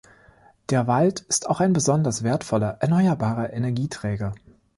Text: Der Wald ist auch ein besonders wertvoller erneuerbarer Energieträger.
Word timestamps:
Der 0.71 0.87
Wald 0.87 1.19
ist 1.21 1.45
auch 1.47 1.59
ein 1.59 1.73
besonders 1.73 2.23
wertvoller 2.23 2.77
erneuerbarer 2.79 3.53
Energieträger. 3.53 4.33